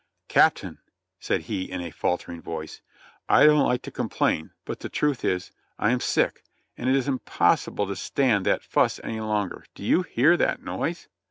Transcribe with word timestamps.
"Captain," 0.27 0.79
said 1.19 1.41
he 1.41 1.69
in 1.71 1.79
a 1.79 1.91
faltering 1.91 2.41
voice, 2.41 2.81
"I 3.29 3.45
don't 3.45 3.67
like 3.67 3.83
to 3.83 3.91
complain, 3.91 4.49
but 4.65 4.79
the 4.79 4.89
truth 4.89 5.23
is, 5.23 5.51
I 5.77 5.91
am 5.91 5.99
sick, 5.99 6.43
and 6.75 6.89
it 6.89 6.95
is 6.95 7.07
impossible 7.07 7.85
to 7.85 7.95
stand 7.95 8.43
that 8.47 8.63
fuss 8.63 8.99
any 9.03 9.19
longer; 9.19 9.63
do 9.75 9.83
you 9.83 10.01
hear 10.01 10.37
that 10.37 10.63
noise 10.63 11.07